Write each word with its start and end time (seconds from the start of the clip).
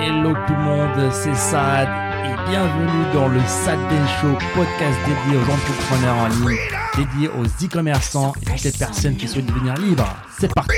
Hello 0.00 0.32
tout 0.46 0.52
le 0.54 0.58
monde, 0.62 1.12
c'est 1.12 1.34
Sad 1.34 1.88
et 2.24 2.50
bienvenue 2.50 3.12
dans 3.12 3.28
le 3.28 3.40
Sad 3.40 3.78
Day 3.88 4.06
Show, 4.20 4.32
podcast 4.54 4.98
dédié 5.06 5.38
aux 5.38 5.50
entrepreneurs 5.50 6.16
en 6.16 6.28
ligne, 6.28 6.58
dédié 6.96 7.28
aux 7.28 7.44
e-commerçants 7.44 8.32
et 8.42 8.44
toutes 8.44 8.62
les 8.64 8.72
personnes 8.72 9.16
qui 9.16 9.26
souhaitent 9.28 9.46
devenir 9.46 9.74
libres. 9.74 10.06
C'est 10.38 10.52
parti 10.54 10.70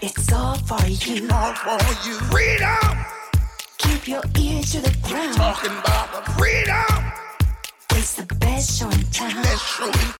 It's 0.00 0.32
all 0.32 0.54
for 0.66 0.78
you. 0.86 1.26
all 1.30 1.54
for 1.54 1.78
you. 2.06 2.14
Freedom, 2.30 2.96
Keep 3.78 4.08
your 4.08 4.22
ear 4.38 4.60
to 4.62 4.80
the 4.80 5.08
ground. 5.08 5.34
talking 5.36 5.72
about 5.72 6.24
the 6.24 6.30
freedom. 6.32 7.04
It's 7.96 8.14
the 8.14 8.26
best 8.38 8.78
show 8.78 8.86
in 8.86 9.02
town. 9.12 9.42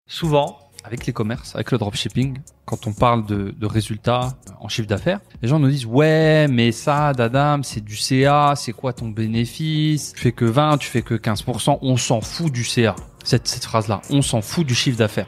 Souvent, 0.06 0.58
avec 0.84 1.06
les 1.06 1.12
commerces, 1.12 1.54
avec 1.54 1.70
le 1.70 1.78
dropshipping, 1.78 2.38
quand 2.68 2.86
on 2.86 2.92
parle 2.92 3.24
de, 3.24 3.54
de 3.58 3.66
résultats 3.66 4.36
en 4.60 4.68
chiffre 4.68 4.88
d'affaires, 4.88 5.20
les 5.40 5.48
gens 5.48 5.58
nous 5.58 5.70
disent 5.70 5.86
ouais, 5.86 6.46
mais 6.48 6.70
ça, 6.70 7.14
Dadam, 7.14 7.64
c'est 7.64 7.82
du 7.82 7.96
CA, 7.96 8.52
c'est 8.56 8.72
quoi 8.72 8.92
ton 8.92 9.08
bénéfice? 9.08 10.12
Tu 10.12 10.20
fais 10.20 10.32
que 10.32 10.44
20, 10.44 10.76
tu 10.76 10.88
fais 10.88 11.02
que 11.02 11.14
15%, 11.14 11.78
on 11.80 11.96
s'en 11.96 12.20
fout 12.20 12.52
du 12.52 12.64
CA. 12.64 12.94
Cette, 13.24 13.46
cette 13.46 13.64
phrase-là, 13.64 14.00
on 14.08 14.22
s'en 14.22 14.40
fout 14.40 14.66
du 14.66 14.74
chiffre 14.74 14.96
d'affaires. 14.96 15.26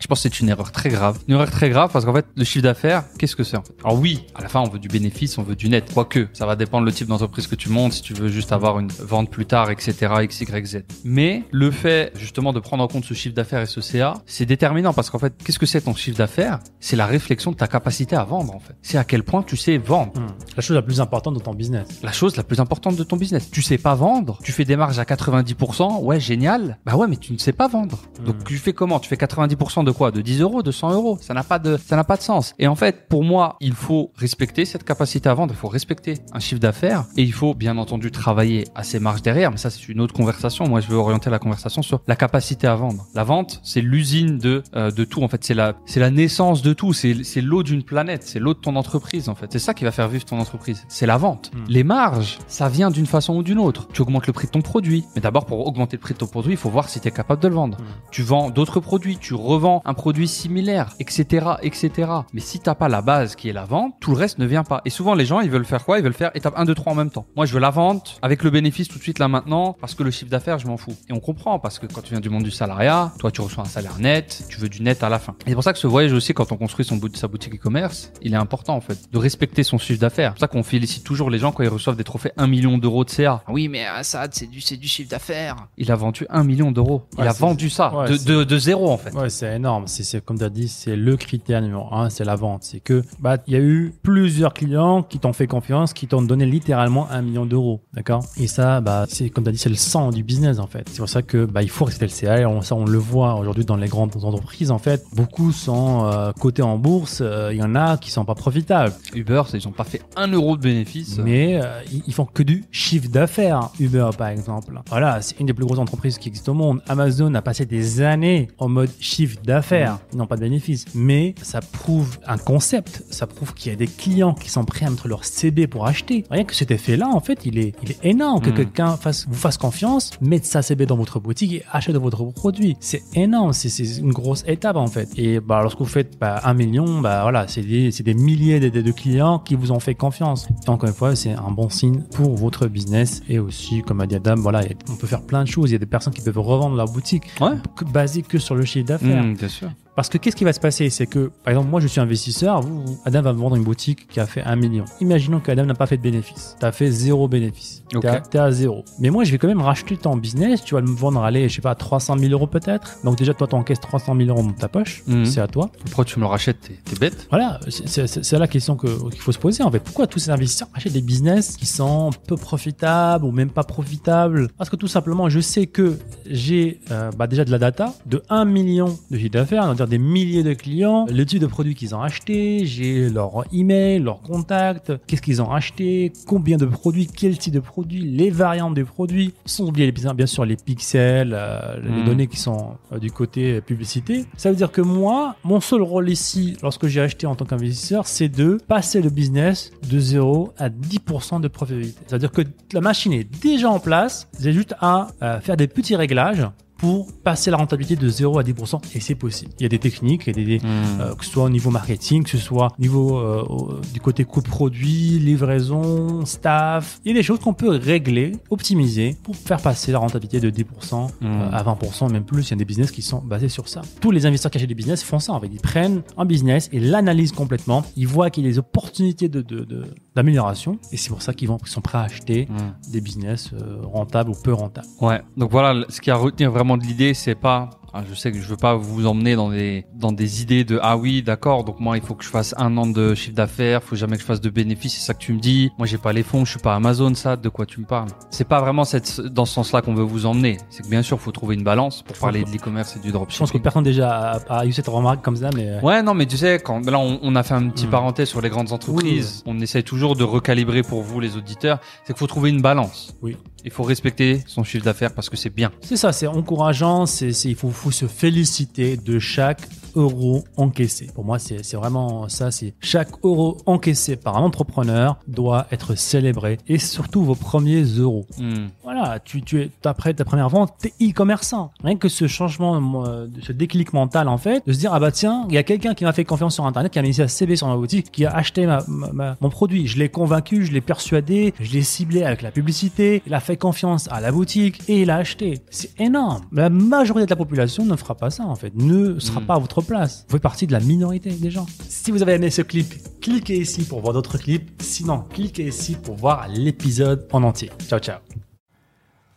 Je 0.00 0.06
pense 0.08 0.18
que 0.18 0.22
c'est 0.28 0.40
une 0.40 0.48
erreur 0.48 0.72
très 0.72 0.88
grave. 0.88 1.18
Une 1.28 1.34
erreur 1.34 1.48
très 1.48 1.70
grave 1.70 1.90
parce 1.92 2.04
qu'en 2.04 2.12
fait, 2.12 2.26
le 2.34 2.42
chiffre 2.42 2.64
d'affaires, 2.64 3.04
qu'est-ce 3.18 3.36
que 3.36 3.44
c'est 3.44 3.56
en 3.56 3.62
fait? 3.62 3.74
Alors 3.84 4.00
oui, 4.00 4.24
à 4.34 4.42
la 4.42 4.48
fin, 4.48 4.60
on 4.60 4.68
veut 4.68 4.80
du 4.80 4.88
bénéfice, 4.88 5.38
on 5.38 5.44
veut 5.44 5.54
du 5.54 5.68
net. 5.68 5.92
Quoique, 5.94 6.26
ça 6.32 6.44
va 6.44 6.56
dépendre 6.56 6.84
le 6.84 6.90
type 6.92 7.06
d'entreprise 7.06 7.46
que 7.46 7.54
tu 7.54 7.68
montes, 7.68 7.92
si 7.92 8.02
tu 8.02 8.14
veux 8.14 8.28
juste 8.28 8.50
avoir 8.50 8.80
une 8.80 8.88
vente 8.88 9.30
plus 9.30 9.46
tard, 9.46 9.70
etc., 9.70 9.94
x, 10.22 10.40
y, 10.40 10.66
z. 10.66 10.84
Mais 11.04 11.44
le 11.52 11.70
fait, 11.70 12.12
justement, 12.18 12.52
de 12.52 12.58
prendre 12.58 12.82
en 12.82 12.88
compte 12.88 13.04
ce 13.04 13.14
chiffre 13.14 13.34
d'affaires 13.34 13.60
et 13.60 13.66
ce 13.66 13.80
CA, 13.80 14.14
c'est 14.26 14.46
déterminant 14.46 14.92
parce 14.92 15.10
qu'en 15.10 15.20
fait, 15.20 15.34
qu'est-ce 15.44 15.60
que 15.60 15.66
c'est 15.66 15.82
ton 15.82 15.94
chiffre 15.94 16.18
d'affaires? 16.18 16.58
C'est 16.80 16.96
la 16.96 17.06
réflexion 17.06 17.50
de 17.50 17.56
ta 17.56 17.66
capacité 17.66 18.16
à 18.16 18.24
vendre, 18.24 18.54
en 18.54 18.60
fait. 18.60 18.74
C'est 18.82 18.98
à 18.98 19.04
quel 19.04 19.22
point 19.22 19.42
tu 19.42 19.56
sais 19.56 19.78
vendre. 19.78 20.12
Hmm. 20.18 20.26
La 20.56 20.62
chose 20.62 20.76
la 20.76 20.82
plus 20.82 21.00
importante 21.00 21.34
dans 21.34 21.40
ton 21.40 21.54
business. 21.54 21.86
La 22.02 22.12
chose 22.12 22.36
la 22.36 22.42
plus 22.42 22.60
importante 22.60 22.96
de 22.96 23.04
ton 23.04 23.16
business. 23.16 23.50
Tu 23.50 23.62
sais 23.62 23.78
pas 23.78 23.94
vendre, 23.94 24.38
tu 24.42 24.52
fais 24.52 24.64
des 24.64 24.76
marges 24.76 24.98
à 24.98 25.04
90%, 25.04 26.02
ouais, 26.02 26.20
génial. 26.20 26.78
Bah 26.84 26.96
ouais, 26.96 27.06
mais 27.08 27.16
tu 27.16 27.32
ne 27.32 27.38
sais 27.38 27.52
pas 27.52 27.68
vendre. 27.68 27.98
Donc 28.24 28.44
tu 28.44 28.58
fais 28.58 28.72
comment? 28.72 29.00
Tu 29.00 29.08
fais 29.08 29.16
90% 29.16 29.84
de 29.84 29.90
quoi? 29.90 30.10
De 30.10 30.20
10 30.20 30.40
euros, 30.40 30.62
de 30.62 30.70
100 30.70 30.92
euros? 30.92 31.18
Ça 31.20 31.34
n'a 31.34 31.42
pas 31.42 31.58
de, 31.58 31.76
ça 31.76 31.96
n'a 31.96 32.04
pas 32.04 32.16
de 32.16 32.22
sens. 32.22 32.54
Et 32.58 32.66
en 32.66 32.74
fait, 32.74 33.08
pour 33.08 33.24
moi, 33.24 33.56
il 33.60 33.72
faut 33.72 34.12
respecter 34.16 34.64
cette 34.64 34.84
capacité 34.84 35.28
à 35.28 35.34
vendre. 35.34 35.54
Il 35.54 35.58
faut 35.58 35.68
respecter 35.68 36.14
un 36.32 36.40
chiffre 36.40 36.60
d'affaires 36.60 37.06
et 37.16 37.22
il 37.22 37.32
faut 37.32 37.54
bien 37.54 37.78
entendu 37.78 38.10
travailler 38.10 38.66
à 38.74 38.82
ses 38.82 38.98
marges 38.98 39.22
derrière. 39.22 39.50
Mais 39.50 39.56
ça, 39.56 39.70
c'est 39.70 39.88
une 39.88 40.00
autre 40.00 40.14
conversation. 40.14 40.68
Moi, 40.68 40.80
je 40.80 40.88
veux 40.88 40.96
orienter 40.96 41.30
la 41.30 41.38
conversation 41.38 41.82
sur 41.82 42.00
la 42.06 42.16
capacité 42.16 42.66
à 42.66 42.74
vendre. 42.74 43.06
La 43.14 43.24
vente, 43.24 43.60
c'est 43.62 43.80
l'usine 43.80 44.38
de 44.38 44.62
euh, 44.74 44.90
de 44.90 45.04
tout. 45.04 45.22
En 45.22 45.28
fait, 45.28 45.44
c'est 45.44 45.54
la, 45.54 45.74
c'est 45.86 46.00
la 46.00 46.10
naissance 46.10 46.62
de 46.62 46.65
tout. 46.72 46.92
C'est 46.92 47.40
l'eau 47.40 47.62
d'une 47.62 47.82
planète. 47.82 48.22
C'est 48.22 48.38
l'eau 48.38 48.54
de 48.54 48.58
ton 48.58 48.76
entreprise. 48.76 49.28
En 49.28 49.34
fait, 49.34 49.52
c'est 49.52 49.58
ça 49.58 49.74
qui 49.74 49.84
va 49.84 49.90
faire 49.90 50.08
vivre 50.08 50.24
ton 50.24 50.38
entreprise. 50.38 50.84
C'est 50.88 51.06
la 51.06 51.16
vente. 51.16 51.50
Mm. 51.52 51.58
Les 51.68 51.84
marges, 51.84 52.38
ça 52.46 52.68
vient 52.68 52.90
d'une 52.90 53.06
façon 53.06 53.36
ou 53.36 53.42
d'une 53.42 53.58
autre. 53.58 53.88
Tu 53.92 54.02
augmentes 54.02 54.26
le 54.26 54.32
prix 54.32 54.46
de 54.46 54.52
ton 54.52 54.62
produit. 54.62 55.04
Mais 55.14 55.20
d'abord, 55.20 55.46
pour 55.46 55.66
augmenter 55.66 55.96
le 55.96 56.00
prix 56.00 56.14
de 56.14 56.18
ton 56.18 56.26
produit, 56.26 56.52
il 56.52 56.58
faut 56.58 56.70
voir 56.70 56.88
si 56.88 57.00
tu 57.00 57.08
es 57.08 57.10
capable 57.10 57.42
de 57.42 57.48
le 57.48 57.54
vendre. 57.54 57.78
Tu 58.10 58.22
vends 58.22 58.50
d'autres 58.50 58.80
produits, 58.80 59.18
tu 59.18 59.34
revends 59.34 59.82
un 59.84 59.94
produit 59.94 60.28
similaire, 60.28 60.94
etc., 61.00 61.46
etc. 61.62 62.10
Mais 62.32 62.40
si 62.40 62.60
t'as 62.60 62.74
pas 62.74 62.88
la 62.88 63.02
base 63.02 63.36
qui 63.36 63.48
est 63.48 63.52
la 63.52 63.64
vente, 63.64 63.94
tout 64.00 64.10
le 64.10 64.16
reste 64.16 64.38
ne 64.38 64.46
vient 64.46 64.64
pas. 64.64 64.82
Et 64.84 64.90
souvent, 64.90 65.14
les 65.14 65.26
gens, 65.26 65.40
ils 65.40 65.50
veulent 65.50 65.64
faire 65.64 65.84
quoi? 65.84 65.98
Ils 65.98 66.04
veulent 66.04 66.12
faire 66.12 66.30
étape 66.34 66.54
1, 66.56 66.64
2, 66.64 66.74
3 66.74 66.92
en 66.92 66.96
même 66.96 67.10
temps. 67.10 67.26
Moi, 67.36 67.46
je 67.46 67.52
veux 67.52 67.60
la 67.60 67.70
vente 67.70 68.18
avec 68.22 68.42
le 68.42 68.50
bénéfice 68.50 68.88
tout 68.88 68.98
de 68.98 69.02
suite 69.02 69.18
là 69.18 69.28
maintenant 69.28 69.76
parce 69.80 69.94
que 69.94 70.02
le 70.02 70.10
chiffre 70.10 70.30
d'affaires, 70.30 70.58
je 70.58 70.66
m'en 70.66 70.76
fous. 70.76 70.94
Et 71.08 71.12
on 71.12 71.20
comprend 71.20 71.58
parce 71.58 71.78
que 71.78 71.86
quand 71.86 72.02
tu 72.02 72.10
viens 72.10 72.20
du 72.20 72.30
monde 72.30 72.42
du 72.42 72.50
salariat, 72.50 73.12
toi, 73.18 73.30
tu 73.30 73.40
reçois 73.40 73.64
un 73.64 73.68
salaire 73.68 73.98
net, 73.98 74.44
tu 74.48 74.60
veux 74.60 74.68
du 74.68 74.82
net 74.82 75.02
à 75.02 75.08
la 75.08 75.18
fin. 75.18 75.34
Et 75.46 75.50
c'est 75.50 75.54
pour 75.54 75.64
ça 75.64 75.72
que 75.72 75.78
ce 75.78 75.86
voyage 75.86 76.12
aussi, 76.12 76.34
quand 76.34 76.52
on 76.52 76.55
construit 76.56 76.84
son 76.84 76.96
bout- 76.96 77.14
sa 77.16 77.28
boutique 77.28 77.54
e-commerce, 77.56 78.12
il 78.22 78.32
est 78.34 78.36
important 78.36 78.74
en 78.76 78.80
fait 78.80 78.98
de 79.12 79.18
respecter 79.18 79.62
son 79.62 79.78
chiffre 79.78 80.00
d'affaires. 80.00 80.30
C'est 80.30 80.34
pour 80.34 80.40
ça 80.40 80.48
qu'on 80.48 80.62
félicite 80.62 81.04
toujours 81.04 81.30
les 81.30 81.38
gens 81.38 81.52
quand 81.52 81.62
ils 81.62 81.68
reçoivent 81.68 81.96
des 81.96 82.04
trophées 82.04 82.32
1 82.36 82.46
million 82.46 82.78
d'euros 82.78 83.04
de 83.04 83.10
CA. 83.10 83.42
Ah 83.46 83.52
Oui, 83.52 83.68
mais 83.68 83.84
Assad, 83.84 84.32
c'est 84.34 84.46
du, 84.46 84.60
c'est 84.60 84.76
du 84.76 84.88
chiffre 84.88 85.10
d'affaires. 85.10 85.56
Il 85.76 85.90
a 85.92 85.96
vendu 85.96 86.26
1 86.30 86.44
million 86.44 86.70
d'euros. 86.72 87.02
Il 87.18 87.26
a 87.26 87.32
vendu 87.32 87.70
ça 87.70 87.94
ouais, 87.94 88.10
de, 88.10 88.16
de, 88.24 88.44
de 88.44 88.58
zéro 88.58 88.90
en 88.90 88.96
fait. 88.98 89.12
Ouais, 89.14 89.30
c'est 89.30 89.54
énorme. 89.56 89.86
C'est, 89.86 90.02
c'est 90.04 90.24
comme 90.24 90.38
tu 90.38 90.44
as 90.44 90.48
dit, 90.50 90.68
c'est 90.68 90.96
le 90.96 91.16
critère 91.16 91.60
numéro 91.62 91.92
un, 91.92 92.10
c'est 92.10 92.24
la 92.24 92.36
vente. 92.36 92.62
C'est 92.64 92.80
que 92.80 93.02
bah 93.20 93.36
il 93.46 93.52
y 93.52 93.56
a 93.56 93.60
eu 93.60 93.94
plusieurs 94.02 94.52
clients 94.54 95.02
qui 95.02 95.18
t'ont 95.18 95.32
fait 95.32 95.46
confiance, 95.46 95.92
qui 95.92 96.06
t'ont 96.06 96.22
donné 96.22 96.46
littéralement 96.46 97.10
un 97.10 97.22
million 97.22 97.46
d'euros, 97.46 97.80
d'accord? 97.94 98.24
Et 98.38 98.46
ça, 98.46 98.80
bah 98.80 99.06
c'est 99.08 99.30
comme 99.30 99.44
tu 99.44 99.50
as 99.50 99.52
dit, 99.52 99.58
c'est 99.58 99.68
le 99.68 99.74
sang 99.76 100.10
du 100.10 100.22
business 100.22 100.58
en 100.58 100.66
fait. 100.66 100.88
C'est 100.90 100.98
pour 100.98 101.08
ça 101.08 101.22
que 101.22 101.44
bah 101.44 101.62
il 101.62 101.70
faut 101.70 101.84
respecter 101.84 102.06
le 102.06 102.28
CA. 102.28 102.40
Et 102.40 102.46
on, 102.46 102.60
ça, 102.62 102.74
on 102.74 102.84
le 102.84 102.98
voit 102.98 103.34
aujourd'hui 103.36 103.64
dans 103.64 103.76
les 103.76 103.88
grandes 103.88 104.16
entreprises 104.22 104.70
en 104.70 104.78
fait. 104.78 105.04
Beaucoup 105.14 105.52
sont 105.52 106.04
euh, 106.06 106.32
cotés 106.46 106.62
en 106.62 106.78
bourse. 106.78 107.18
euh, 107.22 107.50
Il 107.52 107.58
y 107.58 107.62
en 107.62 107.74
a 107.74 107.96
qui 107.96 108.10
sont 108.10 108.24
pas 108.24 108.34
profitables. 108.36 108.92
Uber, 109.14 109.42
ils 109.54 109.66
ont 109.66 109.72
pas 109.72 109.84
fait 109.84 110.02
un 110.16 110.28
euro 110.28 110.56
de 110.56 110.62
bénéfice. 110.62 111.18
Mais 111.18 111.60
euh, 111.62 111.80
ils 112.06 112.12
font 112.14 112.24
que 112.24 112.42
du 112.44 112.64
chiffre 112.70 113.08
d'affaires. 113.08 113.70
Uber, 113.80 114.10
par 114.16 114.28
exemple. 114.28 114.80
Voilà, 114.88 115.20
c'est 115.22 115.40
une 115.40 115.46
des 115.46 115.54
plus 115.54 115.64
grosses 115.64 115.78
entreprises 115.80 116.18
qui 116.18 116.28
existent 116.28 116.52
au 116.52 116.54
monde. 116.54 116.80
Amazon 116.88 117.34
a 117.34 117.42
passé 117.42 117.66
des 117.66 118.00
années 118.02 118.48
en 118.58 118.68
mode 118.68 118.90
chiffre 119.00 119.38
d'affaires. 119.42 119.98
Ils 120.12 120.18
n'ont 120.18 120.26
pas 120.26 120.36
de 120.36 120.42
bénéfices. 120.42 120.84
Mais 120.94 121.34
ça 121.42 121.60
prouve 121.60 122.18
un 122.26 122.38
concept. 122.38 123.02
Ça 123.10 123.26
prouve 123.26 123.54
qu'il 123.54 123.72
y 123.72 123.74
a 123.74 123.76
des 123.78 123.86
clients 123.88 124.34
qui 124.34 124.50
sont 124.50 124.64
prêts 124.64 124.86
à 124.86 124.90
mettre 124.90 125.08
leur 125.08 125.24
CB 125.24 125.66
pour 125.66 125.86
acheter. 125.86 126.24
Rien 126.30 126.44
que 126.44 126.54
cet 126.54 126.70
effet-là, 126.70 127.08
en 127.08 127.20
fait, 127.20 127.40
il 127.44 127.58
est, 127.58 127.74
il 127.82 127.90
est 127.90 128.04
énorme. 128.04 128.40
Que 128.40 128.50
Mm. 128.50 128.54
quelqu'un 128.54 128.96
fasse, 128.96 129.26
vous 129.28 129.34
fasse 129.34 129.56
confiance, 129.58 130.12
mette 130.20 130.44
sa 130.44 130.62
CB 130.62 130.86
dans 130.86 130.96
votre 130.96 131.18
boutique 131.18 131.52
et 131.54 131.62
achète 131.72 131.96
votre 131.96 132.24
produit. 132.32 132.76
C'est 132.80 133.02
énorme. 133.14 133.52
C'est 133.52 133.68
c'est 133.68 133.98
une 133.98 134.12
grosse 134.12 134.44
étape, 134.46 134.76
en 134.76 134.86
fait. 134.86 135.08
Et 135.16 135.40
bah, 135.40 135.60
lorsque 135.62 135.78
vous 135.78 135.84
faites 135.86 136.18
bah, 136.18 136.35
un 136.44 136.54
million, 136.54 137.00
bah, 137.00 137.22
voilà, 137.22 137.46
c'est 137.48 137.62
des, 137.62 137.90
c'est 137.90 138.02
des 138.02 138.14
milliers 138.14 138.60
de, 138.60 138.90
clients 138.92 139.38
qui 139.38 139.54
vous 139.54 139.72
ont 139.72 139.80
fait 139.80 139.94
confiance. 139.94 140.48
Et 140.66 140.70
encore 140.70 140.88
une 140.88 140.94
fois, 140.94 141.14
c'est 141.16 141.32
un 141.32 141.50
bon 141.50 141.68
signe 141.68 142.00
pour 142.14 142.34
votre 142.36 142.66
business. 142.66 143.22
Et 143.28 143.38
aussi, 143.38 143.82
comme 143.82 144.00
a 144.00 144.06
dit 144.06 144.16
Adam, 144.16 144.36
voilà, 144.36 144.60
on 144.90 144.96
peut 144.96 145.06
faire 145.06 145.22
plein 145.22 145.42
de 145.44 145.48
choses. 145.48 145.70
Il 145.70 145.74
y 145.74 145.76
a 145.76 145.78
des 145.78 145.86
personnes 145.86 146.12
qui 146.12 146.22
peuvent 146.22 146.38
revendre 146.38 146.76
leur 146.76 146.86
boutique 146.90 147.24
Ouais. 147.40 147.52
que- 147.76 147.84
basé 147.84 148.22
que 148.22 148.38
sur 148.38 148.54
le 148.54 148.64
chiffre 148.64 148.86
d'affaires. 148.86 149.22
Mmh, 149.24 149.34
bien 149.34 149.48
sûr. 149.48 149.70
Parce 149.96 150.08
que 150.10 150.18
qu'est-ce 150.18 150.36
qui 150.36 150.44
va 150.44 150.52
se 150.52 150.60
passer? 150.60 150.90
C'est 150.90 151.06
que, 151.06 151.30
par 151.42 151.52
exemple, 151.52 151.70
moi 151.70 151.80
je 151.80 151.86
suis 151.86 152.00
investisseur, 152.00 152.60
vous, 152.60 152.84
vous- 152.84 152.98
Adam 153.06 153.22
va 153.22 153.32
me 153.32 153.38
vendre 153.38 153.56
une 153.56 153.64
boutique 153.64 154.06
qui 154.08 154.20
a 154.20 154.26
fait 154.26 154.42
un 154.42 154.54
million. 154.54 154.84
Imaginons 155.00 155.40
qu'Adam 155.40 155.64
n'a 155.64 155.74
pas 155.74 155.86
fait 155.86 155.96
de 155.96 156.02
bénéfice. 156.02 156.54
Tu 156.60 156.66
as 156.66 156.70
fait 156.72 156.90
zéro 156.90 157.28
bénéfice. 157.28 157.82
Ok. 157.94 158.02
T'es 158.02 158.08
à- 158.08 158.20
T'es 158.20 158.38
à 158.38 158.50
zéro. 158.52 158.84
Mais 159.00 159.10
moi 159.10 159.24
je 159.24 159.32
vais 159.32 159.38
quand 159.38 159.48
même 159.48 159.62
racheter 159.62 159.96
ton 159.96 160.16
business. 160.16 160.62
Tu 160.62 160.74
vas 160.74 160.82
me 160.82 160.94
vendre, 160.94 161.22
allez, 161.24 161.48
je 161.48 161.54
sais 161.56 161.60
pas, 161.62 161.74
300 161.74 162.18
000 162.18 162.30
euros 162.32 162.46
peut-être. 162.46 162.98
Donc 163.04 163.16
déjà, 163.16 163.32
toi, 163.34 163.46
tu 163.46 163.54
encaisses 163.54 163.80
300 163.80 164.14
000 164.16 164.28
euros 164.28 164.42
dans 164.42 164.52
ta 164.52 164.68
poche. 164.68 165.02
Mhm. 165.06 165.24
C'est 165.24 165.40
à 165.40 165.46
toi. 165.48 165.70
Pourquoi 165.86 166.04
tu 166.04 166.18
me 166.18 166.24
le 166.24 166.28
rachètes? 166.28 166.70
T'es 166.84 166.96
bête 167.00 167.26
Voilà, 167.30 167.58
c'est- 167.68 168.32
la 168.38 168.48
question 168.48 168.76
que- 168.76 169.10
qu'il 169.10 169.20
faut 169.20 169.32
se 169.32 169.38
poser 169.38 169.62
en 169.62 169.70
fait. 169.70 169.80
Pourquoi 169.80 170.06
tous 170.06 170.18
ces 170.18 170.30
investisseurs 170.30 170.68
achètent 170.74 170.92
des 170.92 171.00
business 171.00 171.56
qui 171.56 171.64
sont 171.66 172.10
peu 172.26 172.36
profitables 172.36 173.24
ou 173.24 173.30
même 173.32 173.50
pas 173.50 173.64
profitables? 173.64 174.48
Parce 174.58 174.68
que 174.68 174.76
tout 174.76 174.88
simplement, 174.88 175.28
je 175.30 175.40
sais 175.40 175.66
que 175.66 175.98
j'ai 176.28 176.80
euh, 176.90 177.10
bah, 177.16 177.26
déjà 177.26 177.44
de 177.44 177.50
la 177.50 177.58
data 177.58 177.94
de 178.06 178.22
1 178.28 178.44
million 178.44 178.98
de 179.10 179.16
chiffre 179.16 179.30
d'affaires, 179.30 179.62
des 179.86 179.98
milliers 179.98 180.42
de 180.42 180.54
clients, 180.54 181.06
le 181.10 181.24
type 181.26 181.40
de 181.40 181.46
produits 181.46 181.74
qu'ils 181.74 181.94
ont 181.94 182.00
acheté, 182.02 182.66
j'ai 182.66 183.08
leur 183.08 183.44
email, 183.52 183.98
leur 184.00 184.20
contact, 184.22 184.92
qu'est-ce 185.06 185.22
qu'ils 185.22 185.42
ont 185.42 185.50
acheté, 185.52 186.12
combien 186.26 186.56
de 186.56 186.66
produits, 186.66 187.06
quel 187.06 187.36
type 187.38 187.54
de 187.54 187.60
produits, 187.60 188.02
les 188.02 188.30
variantes 188.30 188.74
des 188.74 188.84
produits, 188.84 189.32
sans 189.44 189.64
oublier 189.68 189.92
bien 189.92 190.26
sûr 190.26 190.44
les 190.44 190.56
pixels, 190.56 191.32
euh, 191.34 191.80
les 191.82 191.90
Mhm. 191.90 192.04
données 192.04 192.26
qui 192.26 192.38
sont 192.38 192.76
euh, 192.92 192.98
du 192.98 193.10
côté 193.10 193.60
publicité. 193.60 194.24
Ça 194.36 194.50
veut 194.50 194.56
dire 194.56 194.70
que 194.72 194.80
moi, 194.80 195.36
mon 195.44 195.60
seul 195.60 195.82
rôle 195.82 196.08
ici, 196.10 196.56
lorsque 196.62 196.86
j'ai 196.86 197.00
acheté 197.00 197.26
en 197.26 197.34
tant 197.34 197.44
qu'investisseur, 197.44 198.06
c'est 198.06 198.28
de 198.28 198.58
passer 198.68 199.00
le 199.02 199.10
business 199.10 199.70
de 199.88 199.98
0 199.98 200.52
à 200.58 200.68
10% 200.68 201.40
de 201.40 201.48
profitabilité. 201.48 201.98
C'est-à-dire 202.06 202.30
que 202.32 202.42
la 202.72 202.80
machine 202.80 203.12
est 203.12 203.28
déjà 203.42 203.70
en 203.70 203.78
place, 203.80 204.28
j'ai 204.40 204.52
juste 204.52 204.74
à 204.80 205.08
euh, 205.22 205.40
faire 205.40 205.56
des 205.56 205.66
petits 205.68 205.96
réglages 205.96 206.46
pour 206.78 207.06
passer 207.24 207.50
la 207.50 207.56
rentabilité 207.56 207.96
de 207.96 208.08
0 208.08 208.38
à 208.38 208.42
10% 208.42 208.80
et 208.94 209.00
c'est 209.00 209.14
possible. 209.14 209.52
Il 209.58 209.62
y 209.62 209.66
a 209.66 209.68
des 209.68 209.78
techniques, 209.78 210.24
il 210.26 210.38
y 210.38 210.42
a 210.42 210.44
des, 210.44 210.56
Mmh. 210.58 211.00
euh, 211.00 211.14
que 211.14 211.24
ce 211.24 211.30
soit 211.30 211.44
au 211.44 211.48
niveau 211.50 211.70
marketing, 211.70 212.22
que 212.24 212.30
ce 212.30 212.38
soit 212.38 212.68
au 212.78 212.80
niveau 212.80 213.18
euh, 213.18 213.80
du 213.92 214.00
côté 214.00 214.24
coût 214.24 214.42
produit, 214.42 215.18
livraison, 215.18 216.24
staff. 216.26 217.00
Il 217.04 217.12
y 217.12 217.14
a 217.14 217.16
des 217.18 217.22
choses 217.22 217.40
qu'on 217.40 217.54
peut 217.54 217.70
régler, 217.70 218.32
optimiser 218.50 219.16
pour 219.22 219.36
faire 219.36 219.60
passer 219.60 219.92
la 219.92 219.98
rentabilité 219.98 220.40
de 220.40 220.50
10% 220.50 221.06
Mm. 221.20 221.26
euh, 221.26 221.50
à 221.52 221.62
20%, 221.62 222.10
même 222.10 222.24
plus. 222.24 222.48
Il 222.48 222.50
y 222.50 222.54
a 222.54 222.56
des 222.56 222.64
business 222.64 222.90
qui 222.90 223.02
sont 223.02 223.18
basés 223.18 223.48
sur 223.48 223.68
ça. 223.68 223.82
Tous 224.00 224.10
les 224.10 224.26
investisseurs 224.26 224.50
qui 224.50 224.58
achètent 224.58 224.68
des 224.68 224.74
business 224.74 225.02
font 225.02 225.18
ça. 225.18 225.32
En 225.32 225.40
fait, 225.40 225.48
ils 225.52 225.60
prennent 225.60 226.02
un 226.16 226.24
business 226.24 226.68
et 226.72 226.80
l'analysent 226.80 227.32
complètement. 227.32 227.84
Ils 227.96 228.06
voient 228.08 228.30
qu'il 228.30 228.44
y 228.44 228.46
a 228.48 228.50
des 228.50 228.58
opportunités 228.58 229.28
de, 229.28 229.40
de- 229.42 229.64
de- 229.64 229.84
d'amélioration 230.14 230.78
et 230.92 230.96
c'est 230.96 231.10
pour 231.10 231.22
ça 231.22 231.32
qu'ils 231.34 231.48
sont 231.64 231.80
prêts 231.80 231.98
à 231.98 232.02
acheter 232.02 232.46
Mmh. 232.48 232.90
des 232.92 233.00
business 233.00 233.50
euh, 233.52 233.78
rentables 233.82 234.30
ou 234.30 234.34
peu 234.34 234.52
rentables. 234.52 234.86
Ouais. 235.00 235.20
Donc 235.36 235.50
voilà, 235.50 235.84
ce 235.88 236.00
qu'il 236.00 236.10
y 236.10 236.12
a 236.12 236.16
à 236.16 236.18
retenir 236.18 236.50
vraiment 236.50 236.65
de 236.76 236.82
l'idée, 236.82 237.14
c'est 237.14 237.36
pas 237.36 237.70
je 238.08 238.14
sais 238.14 238.32
que 238.32 238.38
je 238.40 238.46
veux 238.48 238.56
pas 238.56 238.74
vous 238.74 239.06
emmener 239.06 239.36
dans 239.36 239.50
des 239.50 239.84
dans 239.94 240.12
des 240.12 240.42
idées 240.42 240.64
de 240.64 240.78
ah 240.82 240.96
oui 240.96 241.22
d'accord 241.22 241.64
donc 241.64 241.80
moi 241.80 241.96
il 241.96 242.02
faut 242.02 242.14
que 242.14 242.24
je 242.24 242.28
fasse 242.28 242.54
un 242.58 242.76
an 242.76 242.86
de 242.86 243.14
chiffre 243.14 243.34
d'affaires, 243.34 243.82
faut 243.82 243.96
jamais 243.96 244.16
que 244.16 244.22
je 244.22 244.26
fasse 244.26 244.40
de 244.40 244.50
bénéfices, 244.50 244.94
c'est 244.94 245.00
ça 245.06 245.14
que 245.14 245.18
tu 245.20 245.32
me 245.32 245.38
dis. 245.40 245.70
Moi 245.78 245.86
j'ai 245.86 245.98
pas 245.98 246.12
les 246.12 246.22
fonds, 246.22 246.44
je 246.44 246.50
suis 246.52 246.60
pas 246.60 246.74
Amazon, 246.74 247.14
ça 247.14 247.36
de 247.36 247.48
quoi 247.48 247.66
tu 247.66 247.80
me 247.80 247.86
parles? 247.86 248.08
C'est 248.30 248.46
pas 248.48 248.60
vraiment 248.60 248.84
cette 248.84 249.20
dans 249.20 249.44
ce 249.44 249.54
sens-là 249.54 249.82
qu'on 249.82 249.94
veut 249.94 250.02
vous 250.04 250.26
emmener. 250.26 250.58
C'est 250.70 250.82
que 250.82 250.88
bien 250.88 251.02
sûr 251.02 251.20
faut 251.20 251.32
trouver 251.32 251.54
une 251.54 251.64
balance 251.64 252.02
pour 252.02 252.16
parler 252.16 252.44
de 252.44 252.50
l'e-commerce 252.50 252.96
et 252.96 253.00
du 253.00 253.08
Je 253.08 253.12
pense 253.12 253.26
que 253.28 253.34
dropshipping. 253.34 253.62
personne 253.62 253.84
déjà 253.84 254.32
a, 254.32 254.58
a 254.60 254.66
eu 254.66 254.72
cette 254.72 254.88
remarque 254.88 255.22
comme 255.24 255.36
ça, 255.36 255.50
mais 255.54 255.68
euh, 255.68 255.80
Ouais, 255.80 256.02
non, 256.02 256.14
mais 256.14 256.26
tu 256.26 256.36
sais, 256.36 256.58
quand 256.58 256.84
là 256.88 256.98
on, 256.98 257.18
on 257.22 257.34
a 257.36 257.42
fait 257.42 257.54
un 257.54 257.68
petit 257.68 257.86
Mm. 257.86 257.90
parenthèse 257.90 258.28
sur 258.28 258.40
les 258.40 258.48
grandes 258.50 258.72
entreprises, 258.72 259.42
on 259.46 259.60
essaye 259.60 259.84
toujours 259.84 260.16
de 260.16 260.24
recalibrer 260.24 260.82
pour 260.82 261.02
vous 261.02 261.20
les 261.20 261.36
auditeurs. 261.36 261.78
C'est 262.04 262.12
qu'il 262.12 262.18
faut 262.18 262.26
trouver 262.26 262.50
une 262.50 262.60
balance. 262.62 263.14
Oui. 263.22 263.36
Il 263.64 263.70
faut 263.72 263.82
respecter 263.82 264.42
son 264.46 264.62
chiffre 264.64 264.84
d'affaires 264.84 265.12
parce 265.14 265.28
que 265.28 265.36
c'est 265.36 265.50
bien. 265.54 265.70
c'est 265.80 265.96
ça, 265.96 266.12
c'est 266.12 266.26
encourageant, 266.28 267.04
c'est, 267.06 267.32
c'est- 267.32 267.48
il 267.48 267.56
faut, 267.56 267.70
faut 267.86 267.92
se 267.92 268.06
féliciter 268.06 268.96
de 268.96 269.20
chaque 269.20 269.68
euro 269.94 270.42
encaissé. 270.56 271.06
Pour 271.14 271.24
moi, 271.24 271.38
c'est, 271.38 271.62
vraiment 271.74 272.28
ça, 272.28 272.50
c'est 272.50 272.74
chaque 272.80 273.08
euro 273.22 273.56
encaissé 273.64 274.16
par 274.16 274.36
un 274.36 274.42
entrepreneur 274.42 275.16
doit 275.28 275.66
être 275.70 275.94
célébré 275.94 276.58
et 276.68 276.78
surtout 276.78 277.22
vos 277.24 277.34
premiers 277.36 277.84
euros. 277.84 278.26
Hmm. 278.38 278.66
Voilà, 278.82 279.20
tu, 279.20 279.40
tu 279.40 279.62
es 279.62 279.70
après 279.84 280.12
ta 280.12 280.24
première 280.26 280.48
vente, 280.50 280.74
t'es 280.80 280.92
e-commerçant. 281.00 281.70
Rien 281.82 281.96
que 281.96 282.08
ce 282.10 282.26
changement, 282.26 283.04
ce 283.40 283.52
déclic 283.52 283.92
mental 283.94 284.28
en 284.28 284.36
fait, 284.36 284.66
de 284.66 284.72
se 284.72 284.78
dire 284.80 284.92
ah 284.92 284.98
bah 285.00 285.12
tiens, 285.12 285.46
il 285.48 285.54
y 285.54 285.58
a 285.58 285.62
quelqu'un 285.62 285.94
qui 285.94 286.04
m'a 286.04 286.12
fait 286.12 286.24
confiance 286.26 286.54
sur 286.54 286.66
internet, 286.66 286.92
qui 286.92 286.98
a 286.98 287.02
mis 287.02 287.18
un 287.22 287.28
CV 287.28 287.56
sur 287.56 287.68
ma 287.68 287.76
boutique, 287.76 288.10
qui 288.10 288.26
a 288.26 288.34
acheté 288.36 288.66
ma, 288.66 288.82
ma- 288.88 289.12
ma- 289.12 289.36
mon 289.40 289.48
produit. 289.48 289.86
Je 289.86 289.96
l'ai 289.98 290.10
convaincu, 290.10 290.66
je 290.66 290.72
l'ai 290.72 290.82
persuadé, 290.82 291.54
je 291.60 291.72
l'ai 291.72 291.82
ciblé 291.82 292.22
avec 292.24 292.42
la 292.42 292.50
publicité, 292.50 293.22
il 293.26 293.32
a 293.32 293.40
fait 293.40 293.56
confiance 293.56 294.08
à 294.10 294.20
la 294.20 294.30
boutique 294.32 294.82
et 294.88 295.00
il 295.02 295.10
a 295.10 295.16
acheté. 295.16 295.60
C'est 295.70 295.98
énorme. 295.98 296.42
La 296.52 296.68
majorité 296.68 297.24
de 297.24 297.30
la 297.30 297.36
population 297.36 297.65
ne 297.84 297.96
fera 297.96 298.14
pas 298.14 298.30
ça 298.30 298.44
en 298.44 298.54
fait, 298.56 298.74
ne 298.74 299.18
sera 299.18 299.40
Mm. 299.40 299.46
pas 299.46 299.54
à 299.54 299.58
votre 299.58 299.82
place. 299.82 300.24
Vous 300.28 300.32
faites 300.32 300.42
partie 300.42 300.66
de 300.66 300.72
la 300.72 300.80
minorité 300.80 301.30
des 301.30 301.50
gens. 301.50 301.66
Si 301.88 302.10
vous 302.10 302.22
avez 302.22 302.32
aimé 302.34 302.50
ce 302.50 302.62
clip, 302.62 302.92
cliquez 303.20 303.58
ici 303.58 303.84
pour 303.84 304.00
voir 304.00 304.12
d'autres 304.14 304.38
clips. 304.38 304.70
Sinon, 304.82 305.24
cliquez 305.30 305.68
ici 305.68 305.96
pour 305.96 306.16
voir 306.16 306.48
l'épisode 306.48 307.26
en 307.32 307.42
entier. 307.42 307.70
Ciao 307.88 307.98
ciao. 307.98 308.18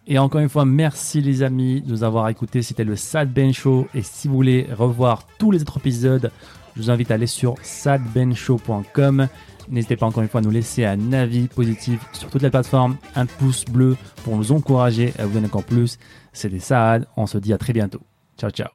Et 0.07 0.17
encore 0.17 0.41
une 0.41 0.49
fois, 0.49 0.65
merci 0.65 1.21
les 1.21 1.43
amis 1.43 1.81
de 1.81 1.89
nous 1.91 2.03
avoir 2.03 2.27
écoutés. 2.29 2.61
C'était 2.63 2.83
le 2.83 2.95
Sad 2.95 3.31
Ben 3.31 3.53
Show. 3.53 3.87
Et 3.93 4.01
si 4.01 4.27
vous 4.27 4.33
voulez 4.33 4.67
revoir 4.75 5.27
tous 5.37 5.51
les 5.51 5.61
autres 5.61 5.77
épisodes, 5.77 6.31
je 6.75 6.81
vous 6.81 6.89
invite 6.89 7.11
à 7.11 7.13
aller 7.15 7.27
sur 7.27 7.55
sadbenshow.com. 7.61 9.27
N'hésitez 9.69 9.95
pas 9.97 10.07
encore 10.07 10.23
une 10.23 10.29
fois 10.29 10.39
à 10.39 10.43
nous 10.43 10.49
laisser 10.49 10.83
un 10.83 11.13
avis 11.13 11.47
positif 11.47 11.99
sur 12.13 12.27
toutes 12.31 12.41
les 12.41 12.49
plateformes, 12.49 12.97
un 13.15 13.27
pouce 13.27 13.65
bleu 13.65 13.97
pour 14.23 14.35
nous 14.35 14.51
encourager 14.51 15.13
à 15.19 15.27
vous 15.27 15.33
donner 15.33 15.45
encore 15.45 15.63
plus. 15.63 15.99
C'était 16.33 16.57
Saad. 16.59 17.05
On 17.15 17.27
se 17.27 17.37
dit 17.37 17.53
à 17.53 17.59
très 17.59 17.73
bientôt. 17.73 17.99
Ciao, 18.39 18.51
ciao. 18.51 18.71